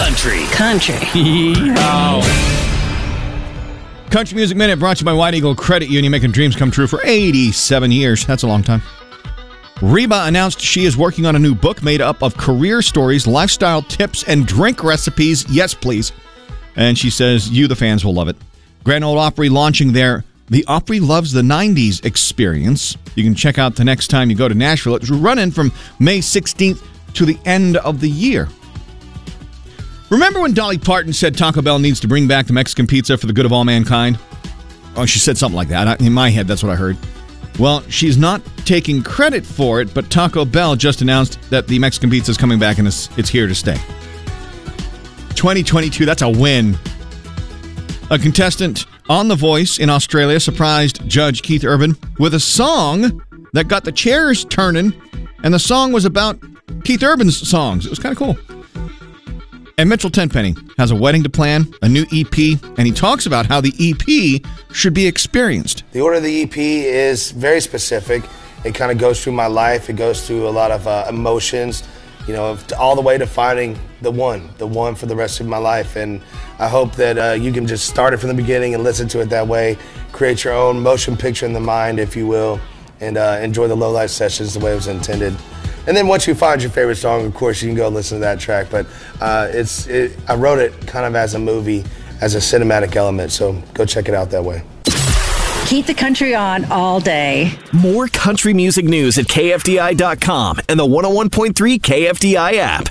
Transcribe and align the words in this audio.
country. 0.00 0.46
Country. 0.46 0.94
Country 4.10 4.34
Music 4.34 4.56
Minute 4.56 4.78
brought 4.78 4.96
to 4.96 5.02
you 5.02 5.04
by 5.04 5.12
White 5.12 5.34
Eagle 5.34 5.54
Credit 5.54 5.90
Union, 5.90 6.10
making 6.10 6.32
dreams 6.32 6.56
come 6.56 6.70
true 6.70 6.86
for 6.86 7.02
87 7.04 7.92
years. 7.92 8.24
That's 8.24 8.42
a 8.42 8.46
long 8.46 8.62
time. 8.62 8.80
Reba 9.82 10.24
announced 10.24 10.58
she 10.58 10.86
is 10.86 10.96
working 10.96 11.26
on 11.26 11.36
a 11.36 11.38
new 11.38 11.54
book 11.54 11.82
made 11.82 12.00
up 12.00 12.22
of 12.22 12.34
career 12.38 12.80
stories, 12.80 13.26
lifestyle 13.26 13.82
tips, 13.82 14.24
and 14.24 14.46
drink 14.46 14.82
recipes. 14.82 15.44
Yes, 15.50 15.74
please. 15.74 16.12
And 16.76 16.96
she 16.96 17.10
says, 17.10 17.50
You, 17.50 17.68
the 17.68 17.76
fans, 17.76 18.02
will 18.02 18.14
love 18.14 18.28
it. 18.28 18.36
Grand 18.84 19.04
Ole 19.04 19.18
Opry 19.18 19.50
launching 19.50 19.92
their 19.92 20.24
The 20.48 20.64
Opry 20.66 21.00
Loves 21.00 21.30
the 21.30 21.42
90s 21.42 22.06
experience. 22.06 22.96
You 23.16 23.22
can 23.22 23.34
check 23.34 23.58
out 23.58 23.76
the 23.76 23.84
next 23.84 24.08
time 24.08 24.30
you 24.30 24.36
go 24.36 24.48
to 24.48 24.54
Nashville. 24.54 24.96
It's 24.96 25.10
running 25.10 25.50
from 25.50 25.72
May 25.98 26.20
16th 26.20 26.82
to 27.12 27.26
the 27.26 27.38
end 27.44 27.76
of 27.76 28.00
the 28.00 28.08
year. 28.08 28.48
Remember 30.10 30.40
when 30.40 30.52
Dolly 30.54 30.76
Parton 30.76 31.12
said 31.12 31.38
Taco 31.38 31.62
Bell 31.62 31.78
needs 31.78 32.00
to 32.00 32.08
bring 32.08 32.26
back 32.26 32.46
the 32.46 32.52
Mexican 32.52 32.88
pizza 32.88 33.16
for 33.16 33.28
the 33.28 33.32
good 33.32 33.46
of 33.46 33.52
all 33.52 33.64
mankind? 33.64 34.18
Oh, 34.96 35.06
she 35.06 35.20
said 35.20 35.38
something 35.38 35.56
like 35.56 35.68
that. 35.68 36.00
In 36.00 36.12
my 36.12 36.30
head, 36.30 36.48
that's 36.48 36.64
what 36.64 36.72
I 36.72 36.74
heard. 36.74 36.96
Well, 37.60 37.82
she's 37.82 38.16
not 38.16 38.42
taking 38.64 39.04
credit 39.04 39.46
for 39.46 39.80
it, 39.80 39.94
but 39.94 40.10
Taco 40.10 40.44
Bell 40.44 40.74
just 40.74 41.00
announced 41.00 41.38
that 41.50 41.68
the 41.68 41.78
Mexican 41.78 42.10
pizza 42.10 42.32
is 42.32 42.36
coming 42.36 42.58
back 42.58 42.78
and 42.78 42.88
it's, 42.88 43.08
it's 43.16 43.28
here 43.28 43.46
to 43.46 43.54
stay. 43.54 43.76
2022, 45.36 46.04
that's 46.04 46.22
a 46.22 46.28
win. 46.28 46.76
A 48.10 48.18
contestant 48.18 48.86
on 49.08 49.28
The 49.28 49.36
Voice 49.36 49.78
in 49.78 49.88
Australia 49.88 50.40
surprised 50.40 51.08
Judge 51.08 51.42
Keith 51.42 51.62
Urban 51.62 51.96
with 52.18 52.34
a 52.34 52.40
song 52.40 53.22
that 53.52 53.68
got 53.68 53.84
the 53.84 53.92
chairs 53.92 54.44
turning, 54.46 54.92
and 55.44 55.54
the 55.54 55.58
song 55.58 55.92
was 55.92 56.04
about 56.04 56.36
Keith 56.82 57.02
Urban's 57.04 57.48
songs. 57.48 57.86
It 57.86 57.90
was 57.90 58.00
kind 58.00 58.12
of 58.12 58.18
cool. 58.18 58.59
And 59.80 59.88
Mitchell 59.88 60.10
Tenpenny 60.10 60.54
has 60.76 60.90
a 60.90 60.94
wedding 60.94 61.22
to 61.22 61.30
plan, 61.30 61.72
a 61.80 61.88
new 61.88 62.04
EP, 62.12 62.60
and 62.76 62.86
he 62.86 62.92
talks 62.92 63.24
about 63.24 63.46
how 63.46 63.62
the 63.62 63.72
EP 63.80 64.44
should 64.74 64.92
be 64.92 65.06
experienced. 65.06 65.84
The 65.92 66.02
order 66.02 66.18
of 66.18 66.22
the 66.22 66.42
EP 66.42 66.54
is 66.54 67.30
very 67.30 67.62
specific. 67.62 68.22
It 68.62 68.74
kind 68.74 68.92
of 68.92 68.98
goes 68.98 69.24
through 69.24 69.32
my 69.32 69.46
life. 69.46 69.88
It 69.88 69.94
goes 69.94 70.26
through 70.26 70.46
a 70.46 70.50
lot 70.50 70.70
of 70.70 70.86
uh, 70.86 71.06
emotions, 71.08 71.82
you 72.28 72.34
know, 72.34 72.58
all 72.78 72.94
the 72.94 73.00
way 73.00 73.16
to 73.16 73.26
finding 73.26 73.78
the 74.02 74.10
one, 74.10 74.50
the 74.58 74.66
one 74.66 74.94
for 74.94 75.06
the 75.06 75.16
rest 75.16 75.40
of 75.40 75.46
my 75.46 75.56
life. 75.56 75.96
And 75.96 76.20
I 76.58 76.68
hope 76.68 76.94
that 76.96 77.16
uh, 77.16 77.32
you 77.32 77.50
can 77.50 77.66
just 77.66 77.88
start 77.88 78.12
it 78.12 78.18
from 78.18 78.28
the 78.28 78.34
beginning 78.34 78.74
and 78.74 78.84
listen 78.84 79.08
to 79.08 79.20
it 79.20 79.30
that 79.30 79.48
way. 79.48 79.78
Create 80.12 80.44
your 80.44 80.52
own 80.52 80.82
motion 80.82 81.16
picture 81.16 81.46
in 81.46 81.54
the 81.54 81.60
mind, 81.60 81.98
if 81.98 82.14
you 82.14 82.26
will, 82.26 82.60
and 83.00 83.16
uh, 83.16 83.40
enjoy 83.40 83.66
the 83.66 83.76
low 83.76 83.90
light 83.90 84.10
sessions 84.10 84.52
the 84.52 84.60
way 84.60 84.72
it 84.72 84.74
was 84.74 84.88
intended. 84.88 85.34
And 85.86 85.96
then 85.96 86.06
once 86.06 86.26
you 86.26 86.34
find 86.34 86.60
your 86.62 86.70
favorite 86.70 86.96
song, 86.96 87.26
of 87.26 87.34
course, 87.34 87.62
you 87.62 87.68
can 87.68 87.76
go 87.76 87.88
listen 87.88 88.18
to 88.18 88.20
that 88.20 88.38
track. 88.38 88.68
But 88.70 88.86
uh, 89.20 89.48
it's 89.50 89.86
it, 89.86 90.16
I 90.28 90.34
wrote 90.34 90.58
it 90.58 90.86
kind 90.86 91.06
of 91.06 91.14
as 91.16 91.34
a 91.34 91.38
movie, 91.38 91.84
as 92.20 92.34
a 92.34 92.38
cinematic 92.38 92.96
element. 92.96 93.32
So 93.32 93.60
go 93.74 93.84
check 93.84 94.08
it 94.08 94.14
out 94.14 94.30
that 94.30 94.44
way. 94.44 94.62
Keep 95.66 95.86
the 95.86 95.94
country 95.94 96.34
on 96.34 96.64
all 96.64 96.98
day. 96.98 97.52
More 97.72 98.08
country 98.08 98.52
music 98.52 98.84
news 98.86 99.18
at 99.18 99.26
KFDI.com 99.26 100.60
and 100.68 100.80
the 100.80 100.86
101.3 100.86 101.52
KFDI 101.80 102.54
app. 102.54 102.88